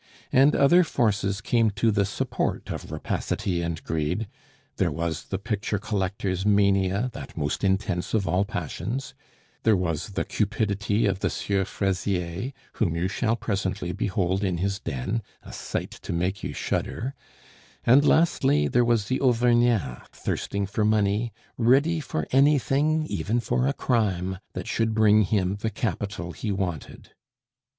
[0.31, 4.27] And other forces came to the support of rapacity and greed;
[4.77, 9.13] there was the picture collector's mania, that most intense of all passions;
[9.61, 14.79] there was the cupidity of the Sieur Fraisier, whom you shall presently behold in his
[14.79, 17.13] den, a sight to make you shudder;
[17.85, 23.71] and lastly, there was the Auvergnat thirsting for money, ready for anything even for a
[23.73, 27.11] crime that should bring him the capital he wanted.